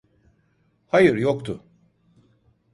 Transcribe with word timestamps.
Hayır 0.87 1.15
yoktu. 1.17 1.63